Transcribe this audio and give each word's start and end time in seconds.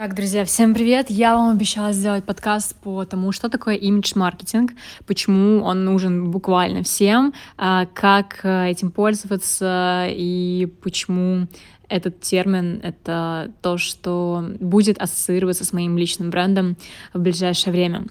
Так, 0.00 0.14
друзья, 0.14 0.46
всем 0.46 0.72
привет! 0.72 1.10
Я 1.10 1.36
вам 1.36 1.50
обещала 1.50 1.92
сделать 1.92 2.24
подкаст 2.24 2.74
по 2.76 3.04
тому, 3.04 3.32
что 3.32 3.50
такое 3.50 3.74
имидж-маркетинг, 3.74 4.72
почему 5.06 5.62
он 5.62 5.84
нужен 5.84 6.30
буквально 6.30 6.82
всем, 6.82 7.34
а, 7.58 7.84
как 7.84 8.40
э, 8.42 8.70
этим 8.70 8.92
пользоваться 8.92 10.06
и 10.08 10.72
почему 10.82 11.48
этот 11.90 12.18
термин— 12.22 12.80
это 12.82 13.52
то, 13.60 13.76
что 13.76 14.42
будет 14.58 14.96
ассоциироваться 14.96 15.66
с 15.66 15.74
моим 15.74 15.98
личным 15.98 16.30
брендом 16.30 16.78
в 17.12 17.18
ближайшее 17.18 17.74
время. 17.74 18.06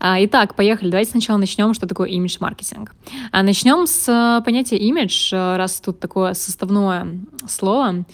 А, 0.00 0.16
итак, 0.24 0.56
поехали. 0.56 0.90
Давайте 0.90 1.12
сначала 1.12 1.38
начнем, 1.38 1.74
что 1.74 1.86
такое 1.86 2.08
имидж-маркетинг. 2.08 2.92
А, 3.30 3.44
начнем 3.44 3.86
с 3.86 4.08
э, 4.08 4.44
понятия 4.44 4.78
имидж, 4.78 5.32
э, 5.32 5.56
раз 5.56 5.80
тут 5.80 6.00
такое 6.00 6.34
составное 6.34 7.06
слово. 7.46 8.04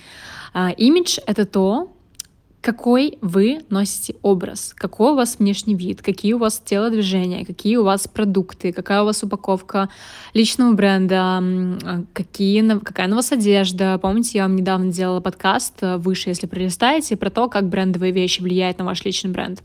Имидж— 0.77 1.19
это 1.27 1.47
то, 1.47 1.96
какой 2.67 3.17
вы 3.21 3.61
носите 3.71 4.17
образ, 4.23 4.75
какой 4.75 5.13
у 5.13 5.15
вас 5.15 5.39
внешний 5.39 5.77
вид, 5.77 6.03
какие 6.03 6.33
у 6.33 6.39
вас 6.39 6.59
телодвижения, 6.59 7.45
какие 7.45 7.77
у 7.77 7.85
вас 7.85 8.09
продукты, 8.09 8.73
какая 8.73 9.03
у 9.03 9.05
вас 9.05 9.23
упаковка 9.23 9.89
личного 10.35 10.73
бренда, 10.73 11.41
какие, 12.13 12.69
какая 12.81 13.07
на 13.07 13.15
вас 13.15 13.31
одежда. 13.31 13.99
Помните, 13.99 14.39
я 14.39 14.43
вам 14.43 14.57
недавно 14.57 14.91
делала 14.91 15.21
подкаст 15.21 15.75
э, 15.83 15.97
выше, 15.97 16.31
если 16.31 16.49
пролистаете, 16.49 17.17
про 17.17 17.31
то, 17.31 17.49
как 17.49 17.69
брендовые 17.69 18.11
вещи 18.11 18.43
влияют 18.43 18.79
на 18.79 18.85
ваш 18.85 19.05
личный 19.05 19.31
бренд. 19.31 19.63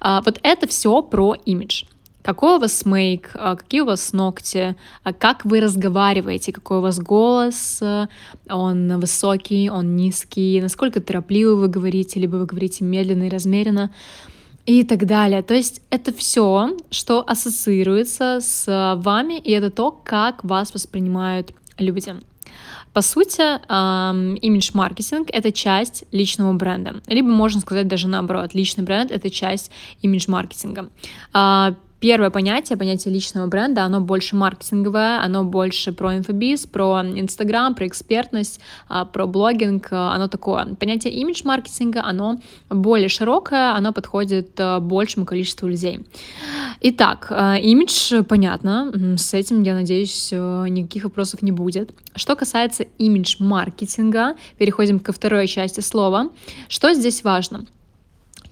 А, 0.00 0.22
вот 0.22 0.40
это 0.42 0.66
все 0.66 1.02
про 1.02 1.34
имидж. 1.44 1.84
Какой 2.22 2.56
у 2.56 2.58
вас 2.58 2.84
мейк, 2.84 3.30
а, 3.34 3.56
какие 3.56 3.80
у 3.80 3.86
вас 3.86 4.12
ногти, 4.12 4.76
а 5.02 5.12
как 5.12 5.44
вы 5.44 5.60
разговариваете, 5.60 6.52
какой 6.52 6.78
у 6.78 6.80
вас 6.82 6.98
голос, 6.98 7.82
он 8.50 9.00
высокий, 9.00 9.70
он 9.70 9.96
низкий, 9.96 10.60
насколько 10.60 11.00
торопливо 11.00 11.54
вы 11.54 11.68
говорите, 11.68 12.20
либо 12.20 12.36
вы 12.36 12.46
говорите 12.46 12.84
медленно 12.84 13.24
и 13.24 13.30
размеренно 13.30 13.90
и 14.66 14.84
так 14.84 15.06
далее. 15.06 15.42
То 15.42 15.54
есть 15.54 15.80
это 15.88 16.12
все, 16.12 16.76
что 16.90 17.24
ассоциируется 17.26 18.40
с 18.42 18.94
вами, 18.96 19.38
и 19.38 19.52
это 19.52 19.70
то, 19.70 19.90
как 19.90 20.44
вас 20.44 20.74
воспринимают 20.74 21.54
люди. 21.78 22.14
По 22.92 23.00
сути, 23.00 23.40
имидж-маркетинг— 24.44 25.28
это 25.32 25.52
часть 25.52 26.04
личного 26.10 26.52
бренда. 26.52 27.00
Либо 27.06 27.28
можно 27.28 27.60
сказать 27.60 27.86
даже 27.86 28.08
наоборот, 28.08 28.54
личный 28.54 28.82
бренд— 28.82 29.10
это 29.12 29.30
часть 29.30 29.70
имидж-маркетинга. 30.02 30.90
Первое 32.00 32.30
понятие, 32.30 32.78
понятие 32.78 33.12
личного 33.12 33.48
бренда, 33.48 33.82
оно 33.82 34.00
больше 34.00 34.36
маркетинговое, 34.36 35.20
оно 35.20 35.42
больше 35.42 35.92
про 35.92 36.16
инфобиз, 36.16 36.66
про 36.66 37.02
Инстаграм, 37.02 37.74
про 37.74 37.88
экспертность, 37.88 38.60
а, 38.88 39.04
про 39.04 39.26
блогинг, 39.26 39.88
а, 39.90 40.14
оно 40.14 40.28
такое. 40.28 40.76
Понятие 40.76 41.12
имидж-маркетинга, 41.14 42.04
оно 42.04 42.40
более 42.70 43.08
широкое, 43.08 43.72
оно 43.72 43.92
подходит 43.92 44.50
а, 44.60 44.78
большему 44.78 45.26
количеству 45.26 45.66
людей. 45.66 46.06
Итак, 46.80 47.32
имидж, 47.32 48.22
понятно, 48.22 49.16
с 49.18 49.34
этим, 49.34 49.64
я 49.64 49.74
надеюсь, 49.74 50.30
никаких 50.30 51.02
вопросов 51.02 51.42
не 51.42 51.50
будет. 51.50 51.90
Что 52.14 52.36
касается 52.36 52.84
имидж-маркетинга, 52.98 54.36
переходим 54.56 55.00
ко 55.00 55.12
второй 55.12 55.48
части 55.48 55.80
слова. 55.80 56.30
Что 56.68 56.94
здесь 56.94 57.24
важно? 57.24 57.66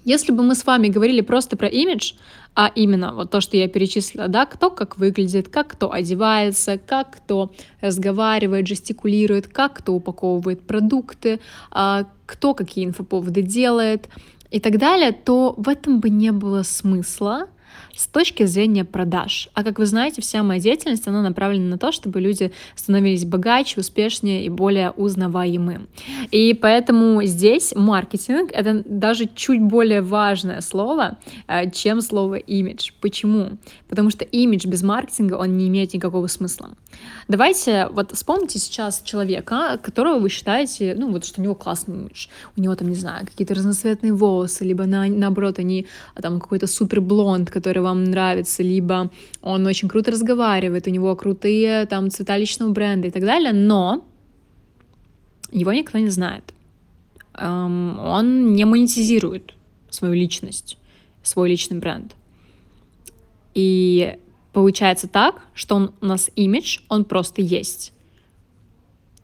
Если 0.07 0.31
бы 0.31 0.41
мы 0.41 0.55
с 0.55 0.65
вами 0.65 0.87
говорили 0.87 1.19
просто 1.19 1.57
про 1.57 1.67
имидж, 1.67 2.13
а 2.55 2.71
именно 2.73 3.13
вот 3.13 3.29
то, 3.29 3.41
что 3.41 3.57
я 3.57 3.67
перечислила, 3.67 4.29
да, 4.29 4.45
кто 4.45 4.69
как 4.69 4.97
выглядит, 4.97 5.49
как 5.49 5.67
кто 5.67 5.91
одевается, 5.91 6.77
как 6.77 7.17
кто 7.17 7.51
разговаривает, 7.81 8.67
жестикулирует, 8.67 9.49
как 9.49 9.73
кто 9.73 9.93
упаковывает 9.93 10.61
продукты, 10.61 11.41
а, 11.71 12.05
кто 12.25 12.53
какие 12.53 12.85
инфоповоды 12.85 13.41
делает 13.41 14.07
и 14.49 14.61
так 14.61 14.77
далее, 14.77 15.11
то 15.11 15.53
в 15.57 15.67
этом 15.67 15.99
бы 15.99 16.09
не 16.09 16.31
было 16.31 16.63
смысла, 16.63 17.49
с 17.95 18.07
точки 18.07 18.45
зрения 18.45 18.85
продаж. 18.85 19.49
А 19.53 19.63
как 19.63 19.79
вы 19.79 19.85
знаете, 19.85 20.21
вся 20.21 20.43
моя 20.43 20.59
деятельность, 20.59 21.07
она 21.07 21.21
направлена 21.21 21.67
на 21.67 21.77
то, 21.77 21.91
чтобы 21.91 22.21
люди 22.21 22.51
становились 22.75 23.25
богаче, 23.25 23.79
успешнее 23.79 24.45
и 24.45 24.49
более 24.49 24.91
узнаваемы. 24.91 25.87
И 26.31 26.53
поэтому 26.53 27.23
здесь 27.23 27.73
маркетинг— 27.75 28.51
это 28.53 28.83
даже 28.85 29.27
чуть 29.33 29.61
более 29.61 30.01
важное 30.01 30.61
слово, 30.61 31.17
э, 31.47 31.69
чем 31.71 32.01
слово 32.01 32.35
имидж. 32.35 32.91
Почему? 33.01 33.57
Потому 33.87 34.09
что 34.11 34.25
имидж 34.25 34.67
без 34.67 34.83
маркетинга, 34.83 35.35
он 35.35 35.57
не 35.57 35.67
имеет 35.67 35.93
никакого 35.93 36.27
смысла. 36.27 36.69
Давайте 37.27 37.87
вот 37.91 38.13
вспомните 38.13 38.59
сейчас 38.59 39.01
человека, 39.03 39.79
которого 39.83 40.19
вы 40.19 40.29
считаете, 40.29 40.95
ну 40.97 41.11
вот, 41.11 41.25
что 41.25 41.41
у 41.41 41.43
него 41.43 41.55
классный 41.55 41.95
имидж. 41.95 42.27
У 42.55 42.61
него 42.61 42.75
там, 42.75 42.89
не 42.89 42.95
знаю, 42.95 43.25
какие-то 43.25 43.53
разноцветные 43.53 44.13
волосы, 44.13 44.63
либо 44.63 44.85
на, 44.85 45.07
наоборот, 45.07 45.59
они 45.59 45.87
там 46.15 46.39
какой-то 46.39 46.67
супер 46.67 47.01
блонд, 47.01 47.51
который 47.59 47.81
вам 47.81 48.03
нравится, 48.03 48.63
либо 48.63 49.09
он 49.41 49.65
очень 49.65 49.87
круто 49.87 50.11
разговаривает, 50.11 50.87
у 50.87 50.89
него 50.89 51.15
крутые 51.15 51.85
там 51.85 52.09
цвета 52.09 52.37
личного 52.37 52.71
бренда 52.71 53.07
и 53.07 53.11
так 53.11 53.23
далее, 53.23 53.53
но 53.53 54.05
его 55.51 55.73
никто 55.73 55.97
не 55.97 56.09
знает. 56.09 56.53
Эм, 57.33 57.99
он 57.99 58.53
не 58.53 58.65
монетизирует 58.65 59.53
свою 59.89 60.13
личность, 60.13 60.77
свой 61.23 61.49
личный 61.49 61.79
бренд. 61.79 62.15
И 63.53 64.17
получается 64.53 65.07
так, 65.07 65.41
что 65.53 65.75
он, 65.75 65.91
у 66.01 66.05
нас 66.05 66.29
имидж, 66.35 66.79
он 66.89 67.05
просто 67.05 67.41
есть. 67.41 67.93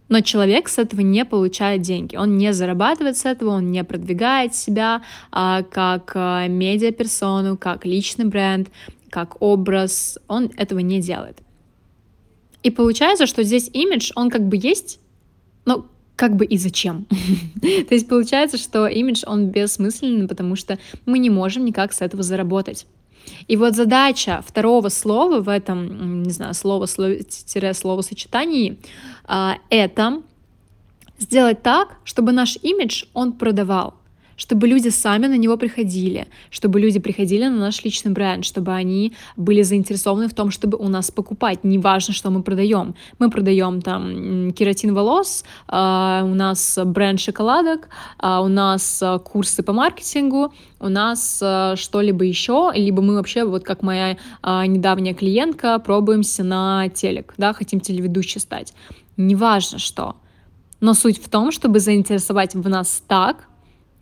Но 0.10 0.22
человек 0.22 0.70
с 0.70 0.78
этого 0.78 1.02
не 1.02 1.26
получает 1.26 1.82
деньги, 1.82 2.16
он 2.16 2.38
не 2.38 2.54
зарабатывает 2.54 3.18
с 3.18 3.26
этого, 3.26 3.52
он 3.52 3.72
не 3.72 3.84
продвигает 3.84 4.54
себя 4.54 5.02
а, 5.32 5.64
как 5.64 6.12
а, 6.16 6.48
медиаперсону, 6.48 7.58
как 7.58 7.86
личный 7.86 8.26
бренд, 8.26 8.70
как 9.10 9.42
образ, 9.42 10.20
он 10.28 10.52
этого 10.58 10.80
не 10.80 11.00
делает. 11.02 11.38
И 12.64 12.72
получается, 12.72 13.28
что 13.28 13.44
здесь 13.44 13.70
имидж, 13.74 14.12
он 14.16 14.30
как 14.30 14.48
бы 14.48 14.58
есть, 14.58 15.00
но 15.66 15.86
как 16.16 16.36
бы 16.36 16.46
и 16.46 16.58
зачем. 16.58 17.06
То 17.62 17.94
есть 17.94 18.08
получается, 18.08 18.58
что 18.58 18.88
имидж, 18.88 19.24
он 19.26 19.48
бессмысленный, 19.48 20.28
потому 20.28 20.56
что 20.56 20.80
мы 21.06 21.20
не 21.20 21.30
можем 21.30 21.66
никак 21.66 21.94
с 21.94 22.02
этого 22.02 22.24
заработать. 22.24 22.86
И 23.48 23.58
вот 23.58 23.76
задача 23.76 24.44
второго 24.46 24.90
слова 24.90 25.42
в 25.42 25.50
этом, 25.50 26.24
не 26.24 26.32
знаю, 26.32 26.54
слово-словосочетании, 26.54 28.78
а, 29.26 29.58
это 29.70 30.22
сделать 31.20 31.62
так, 31.62 31.98
чтобы 32.04 32.32
наш 32.32 32.58
имидж, 32.62 33.06
он 33.14 33.34
продавал 33.34 33.96
чтобы 34.44 34.68
люди 34.68 34.90
сами 34.90 35.28
на 35.28 35.38
него 35.38 35.56
приходили, 35.56 36.28
чтобы 36.50 36.82
люди 36.82 37.00
приходили 37.00 37.48
на 37.48 37.60
наш 37.60 37.86
личный 37.86 38.12
бренд, 38.12 38.44
чтобы 38.44 38.74
они 38.74 39.14
были 39.38 39.62
заинтересованы 39.62 40.28
в 40.28 40.34
том, 40.34 40.52
чтобы 40.52 40.78
у 40.78 40.90
нас 40.90 41.12
покупать. 41.12 41.64
Неважно, 41.64 42.14
что 42.14 42.30
мы 42.30 42.44
продаем. 42.44 42.94
Мы 43.20 43.30
продаем 43.30 43.82
там 43.82 44.52
кератин 44.52 44.94
волос, 44.94 45.46
а, 45.70 46.24
у 46.26 46.36
нас 46.36 46.78
бренд 46.84 47.22
шоколадок, 47.22 47.88
а, 48.20 48.42
у 48.42 48.50
нас 48.50 49.00
а, 49.02 49.18
курсы 49.20 49.64
по 49.64 49.72
маркетингу, 49.72 50.54
у 50.82 50.90
нас 50.90 51.38
что-либо 51.76 52.26
еще, 52.26 52.74
либо 52.76 53.02
мы 53.02 53.16
вообще, 53.16 53.46
вот 53.46 53.64
как 53.64 53.82
моя 53.82 54.18
недавняя 54.44 55.14
клиентка, 55.14 55.80
пробуемся 55.80 56.44
на 56.44 56.90
телек, 56.90 57.34
да, 57.38 57.54
хотим 57.54 57.80
телеведущей 57.80 58.42
стать. 58.42 58.74
Неважно 59.16 59.80
что. 59.80 60.18
Но 60.82 60.94
суть 60.94 61.24
в 61.24 61.30
том, 61.30 61.54
чтобы 61.54 61.80
заинтересовать 61.80 62.56
в 62.56 62.68
нас 62.68 63.02
так, 63.08 63.48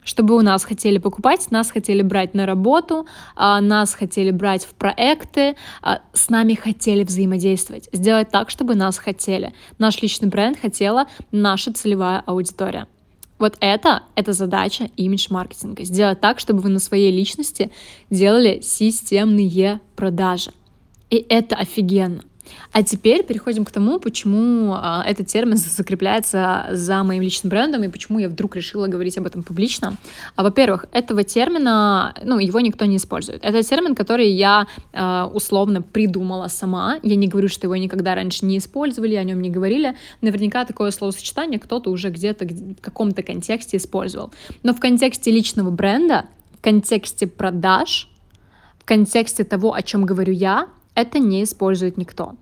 чтобы 0.03 0.35
у 0.35 0.41
нас 0.41 0.63
хотели 0.63 0.97
покупать, 0.97 1.49
нас 1.51 1.71
хотели 1.71 2.01
брать 2.01 2.33
на 2.33 2.45
работу, 2.45 3.05
а, 3.35 3.61
нас 3.61 3.93
хотели 3.93 4.31
брать 4.31 4.65
в 4.65 4.73
проекты, 4.73 5.55
а, 5.81 6.01
с 6.13 6.29
нами 6.29 6.53
хотели 6.53 7.03
взаимодействовать, 7.03 7.89
сделать 7.91 8.29
так, 8.29 8.49
чтобы 8.49 8.75
нас 8.75 8.97
хотели. 8.97 9.53
Наш 9.77 10.01
личный 10.01 10.29
бренд 10.29 10.59
хотела 10.59 11.07
наша 11.31 11.73
целевая 11.73 12.23
аудитория. 12.25 12.87
Вот 13.37 13.57
это, 13.59 14.03
это 14.15 14.33
задача 14.33 14.89
имидж-маркетинга. 14.97 15.83
Сделать 15.83 16.21
так, 16.21 16.39
чтобы 16.39 16.61
вы 16.61 16.69
на 16.69 16.79
своей 16.79 17.11
личности 17.11 17.71
делали 18.11 18.61
системные 18.61 19.81
продажи. 19.95 20.51
И 21.09 21.25
это 21.27 21.55
офигенно. 21.55 22.23
А 22.71 22.83
теперь 22.83 23.23
переходим 23.23 23.65
к 23.65 23.71
тому, 23.71 23.99
почему 23.99 24.75
э, 24.75 25.01
этот 25.05 25.27
термин 25.27 25.57
закрепляется 25.57 26.67
за 26.71 27.03
моим 27.03 27.21
личным 27.21 27.49
брендом 27.49 27.83
и 27.83 27.89
почему 27.89 28.19
я 28.19 28.29
вдруг 28.29 28.55
решила 28.55 28.87
говорить 28.87 29.17
об 29.17 29.27
этом 29.27 29.43
публично. 29.43 29.97
А, 30.35 30.43
во-первых, 30.43 30.85
этого 30.91 31.23
термина, 31.23 32.13
ну, 32.23 32.39
его 32.39 32.59
никто 32.59 32.85
не 32.85 32.97
использует. 32.97 33.43
Это 33.43 33.61
термин, 33.63 33.95
который 33.95 34.29
я 34.29 34.67
э, 34.93 35.23
условно 35.33 35.81
придумала 35.81 36.47
сама. 36.47 36.99
Я 37.03 37.15
не 37.15 37.27
говорю, 37.27 37.49
что 37.49 37.67
его 37.67 37.75
никогда 37.75 38.15
раньше 38.15 38.45
не 38.45 38.57
использовали, 38.57 39.15
о 39.15 39.23
нем 39.23 39.41
не 39.41 39.49
говорили. 39.49 39.95
Наверняка 40.21 40.65
такое 40.65 40.91
словосочетание 40.91 41.59
кто-то 41.59 41.89
уже 41.89 42.09
где-то 42.09 42.45
в 42.45 42.81
каком-то 42.81 43.23
контексте 43.23 43.77
использовал. 43.77 44.31
Но 44.63 44.73
в 44.73 44.79
контексте 44.79 45.31
личного 45.31 45.71
бренда, 45.71 46.25
в 46.57 46.61
контексте 46.61 47.27
продаж, 47.27 48.09
в 48.79 48.85
контексте 48.85 49.43
того, 49.43 49.73
о 49.73 49.81
чем 49.81 50.05
говорю 50.05 50.33
я, 50.33 50.67
это 50.95 51.19
не 51.19 51.43
использует 51.43 51.97
никто. 51.97 52.35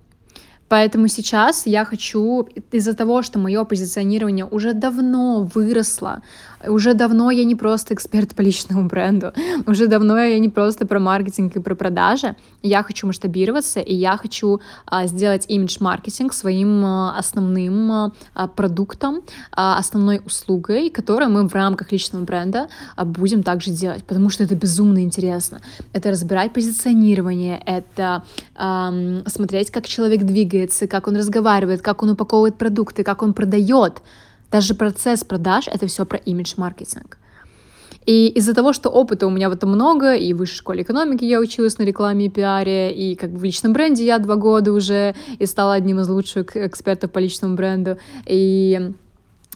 Поэтому 0.70 1.08
сейчас 1.08 1.66
я 1.66 1.84
хочу, 1.84 2.48
из-за 2.70 2.94
того, 2.94 3.22
что 3.22 3.40
мое 3.40 3.64
позиционирование 3.64 4.44
уже 4.44 4.72
давно 4.72 5.50
выросло, 5.52 6.22
уже 6.64 6.94
давно 6.94 7.32
я 7.32 7.44
не 7.44 7.56
просто 7.56 7.94
эксперт 7.94 8.36
по 8.36 8.42
личному 8.42 8.88
бренду, 8.88 9.32
уже 9.66 9.88
давно 9.88 10.16
я 10.16 10.38
не 10.38 10.48
просто 10.48 10.86
про 10.86 11.00
маркетинг 11.00 11.56
и 11.56 11.60
про 11.60 11.74
продажи, 11.74 12.36
я 12.62 12.84
хочу 12.84 13.08
масштабироваться, 13.08 13.80
и 13.80 13.94
я 13.94 14.16
хочу 14.16 14.60
а, 14.86 15.06
сделать 15.06 15.46
имидж-маркетинг 15.48 16.32
своим 16.32 16.84
а, 16.84 17.18
основным 17.18 17.90
а, 17.90 18.12
продуктом, 18.54 19.22
основной 19.50 20.20
услугой, 20.24 20.90
которую 20.90 21.30
мы 21.30 21.48
в 21.48 21.54
рамках 21.54 21.90
личного 21.90 22.24
бренда 22.24 22.68
будем 22.96 23.42
также 23.42 23.70
делать, 23.70 24.04
потому 24.04 24.30
что 24.30 24.44
это 24.44 24.54
безумно 24.54 25.02
интересно. 25.02 25.60
Это 25.92 26.10
разбирать 26.10 26.52
позиционирование, 26.52 27.60
это 27.66 28.22
а, 28.54 28.92
смотреть, 29.26 29.70
как 29.70 29.88
человек 29.88 30.22
двигается, 30.22 30.59
как 30.88 31.08
он 31.08 31.16
разговаривает, 31.16 31.82
как 31.82 32.02
он 32.02 32.10
упаковывает 32.10 32.56
продукты, 32.56 33.04
как 33.04 33.22
он 33.22 33.34
продает. 33.34 34.02
Даже 34.50 34.74
процесс 34.74 35.24
продаж— 35.24 35.68
это 35.72 35.86
все 35.86 36.04
про 36.04 36.18
имидж-маркетинг. 36.18 37.18
И 38.06 38.28
из-за 38.28 38.54
того, 38.54 38.72
что 38.72 38.88
опыта 38.88 39.26
у 39.26 39.30
меня 39.30 39.48
в 39.50 39.52
этом 39.52 39.70
много, 39.70 40.14
и 40.14 40.32
в 40.32 40.38
высшей 40.38 40.56
школе 40.56 40.82
экономики 40.82 41.24
я 41.24 41.38
училась 41.38 41.78
на 41.78 41.84
рекламе 41.84 42.26
и 42.26 42.28
пиаре, 42.30 42.92
и 42.92 43.14
как 43.14 43.30
бы 43.30 43.38
в 43.38 43.44
личном 43.44 43.72
бренде 43.72 44.04
я 44.04 44.18
два 44.18 44.36
года 44.36 44.72
уже 44.72 45.14
и 45.38 45.46
стала 45.46 45.74
одним 45.74 46.00
из 46.00 46.08
лучших 46.08 46.56
экспертов 46.56 47.12
по 47.12 47.18
личному 47.18 47.56
бренду, 47.56 47.98
и 48.26 48.92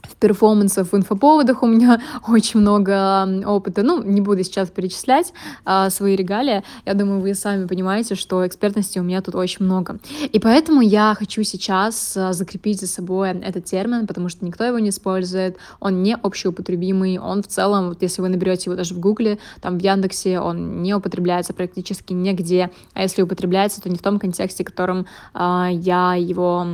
в 0.09 0.17
перформансах, 0.17 0.93
в 0.93 0.97
инфоповодах 0.97 1.63
у 1.63 1.67
меня 1.67 2.01
очень 2.29 2.61
много 2.61 3.45
опыта. 3.47 3.83
Ну, 3.83 4.03
не 4.03 4.21
буду 4.21 4.43
сейчас 4.45 4.71
перечислять 4.71 5.33
а, 5.65 5.91
свои 5.91 6.17
регалии. 6.17 6.63
Я 6.85 6.95
думаю, 6.95 7.21
вы 7.21 7.35
сами 7.35 7.67
понимаете, 7.67 8.15
что 8.15 8.47
экспертности 8.47 8.99
у 8.99 9.03
меня 9.03 9.23
тут 9.23 9.35
очень 9.35 9.65
много. 9.65 9.99
И 10.33 10.39
поэтому 10.39 10.81
я 10.81 11.15
хочу 11.19 11.43
сейчас 11.43 12.17
а, 12.17 12.33
закрепить 12.33 12.81
за 12.81 12.87
собой 12.87 13.31
этот 13.41 13.65
термин, 13.65 14.07
потому 14.07 14.29
что 14.29 14.45
никто 14.45 14.65
его 14.65 14.79
не 14.79 14.91
использует, 14.91 15.57
он 15.81 16.03
не 16.03 16.17
общеупотребимый, 16.17 17.19
он 17.19 17.43
в 17.43 17.47
целом, 17.47 17.89
вот 17.89 18.03
если 18.03 18.23
вы 18.23 18.29
наберете 18.29 18.65
его 18.71 18.77
даже 18.77 18.95
в 18.95 19.01
Гугле, 19.01 19.39
там 19.61 19.79
в 19.79 19.83
Яндексе, 19.83 20.41
он 20.41 20.83
не 20.83 20.95
употребляется 20.95 21.55
практически 21.55 22.13
нигде, 22.13 22.71
а 22.93 23.03
если 23.03 23.23
употребляется, 23.23 23.81
то 23.81 23.89
не 23.89 23.97
в 23.97 24.03
том 24.03 24.19
контексте, 24.19 24.65
в 24.65 24.67
котором 24.67 25.07
а, 25.33 25.69
я 25.71 26.15
его 26.15 26.67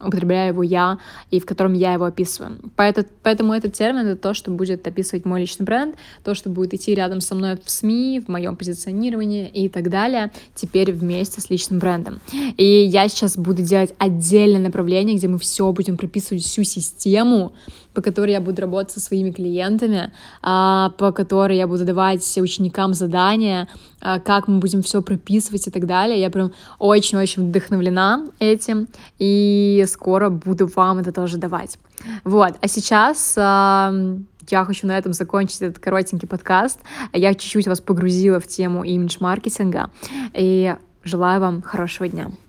употребляю 0.00 0.48
его 0.48 0.62
я 0.62 0.98
и 1.30 1.40
в 1.40 1.46
котором 1.46 1.74
я 1.74 1.92
его 1.92 2.04
описываю. 2.04 2.53
Поэтому 2.76 3.52
этот 3.52 3.72
термин— 3.72 4.06
это 4.06 4.20
то, 4.20 4.34
что 4.34 4.50
будет 4.50 4.86
описывать 4.86 5.24
мой 5.24 5.40
личный 5.40 5.64
бренд, 5.64 5.96
то, 6.22 6.34
что 6.34 6.50
будет 6.50 6.74
идти 6.74 6.94
рядом 6.94 7.20
со 7.20 7.34
мной 7.34 7.58
в 7.62 7.70
СМИ, 7.70 8.22
в 8.26 8.28
моем 8.28 8.56
позиционировании 8.56 9.48
и 9.48 9.68
так 9.68 9.90
далее, 9.90 10.30
теперь 10.54 10.92
вместе 10.92 11.40
с 11.40 11.50
личным 11.50 11.78
брендом. 11.78 12.20
И 12.56 12.64
я 12.64 13.08
сейчас 13.08 13.36
буду 13.36 13.62
делать 13.62 13.94
отдельное 13.98 14.60
направление, 14.60 15.16
где 15.16 15.28
мы 15.28 15.38
все 15.38 15.72
будем 15.72 15.96
прописывать 15.96 16.44
всю 16.44 16.64
систему, 16.64 17.52
по 17.94 18.02
которой 18.02 18.32
я 18.32 18.40
буду 18.40 18.60
работать 18.60 18.92
со 18.92 19.00
своими 19.00 19.30
клиентами, 19.30 20.12
а, 20.42 20.90
по 20.90 21.12
которой 21.12 21.56
я 21.56 21.66
буду 21.66 21.84
давать 21.84 22.38
ученикам 22.38 22.94
задания, 22.94 23.68
а, 24.00 24.20
как 24.20 24.48
мы 24.48 24.58
будем 24.58 24.82
все 24.82 25.02
прописывать 25.02 25.66
и 25.66 25.70
так 25.70 25.86
далее. 25.86 26.20
Я 26.20 26.30
прям 26.30 26.52
очень-очень 26.78 27.48
вдохновлена 27.48 28.26
этим, 28.38 28.88
и 29.18 29.84
скоро 29.88 30.30
буду 30.30 30.66
вам 30.74 30.98
это 30.98 31.12
тоже 31.12 31.38
давать. 31.38 31.78
Вот, 32.24 32.54
а 32.60 32.68
сейчас 32.68 33.34
я 33.36 34.64
хочу 34.66 34.86
на 34.86 34.98
этом 34.98 35.14
закончить 35.14 35.62
этот 35.62 35.78
коротенький 35.78 36.28
подкаст. 36.28 36.80
Я 37.12 37.34
чуть-чуть 37.34 37.66
вас 37.66 37.80
погрузила 37.80 38.40
в 38.40 38.46
тему 38.46 38.84
имидж-маркетинга, 38.84 39.90
и 40.34 40.74
желаю 41.04 41.40
вам 41.40 41.62
хорошего 41.62 42.08
дня. 42.08 42.30